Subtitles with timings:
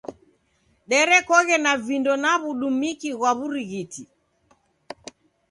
[0.89, 4.03] Derekoghe na vindo na w'udumiki ghwa w'urighiti.